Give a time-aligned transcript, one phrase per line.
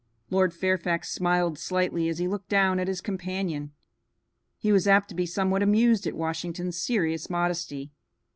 [0.31, 3.71] Lord Fairfax smiled slightly as he looked down at his companion.
[4.57, 7.91] He was apt to be somewhat amused at Washington's serious modesty.